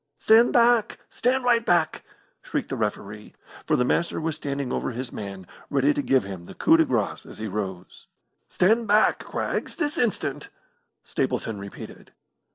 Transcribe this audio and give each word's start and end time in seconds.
"Stand 0.17 0.51
back! 0.51 0.97
Stand 1.11 1.43
right 1.43 1.63
back!" 1.63 2.03
shrieked 2.41 2.69
the 2.69 2.75
referee, 2.75 3.35
for 3.67 3.75
the 3.75 3.85
Master 3.85 4.19
was 4.19 4.35
standing 4.35 4.73
over 4.73 4.89
his 4.89 5.11
man 5.11 5.45
ready 5.69 5.93
to 5.93 6.01
give 6.01 6.23
him 6.23 6.45
the 6.45 6.55
coup 6.55 6.75
de 6.77 6.85
grace 6.85 7.23
as 7.23 7.37
he 7.37 7.45
rose. 7.47 8.07
"Stand 8.49 8.87
back, 8.87 9.23
Craggs, 9.23 9.75
this 9.75 9.99
instant!" 9.99 10.49
Stapleton 11.03 11.59
repeated. 11.59 12.13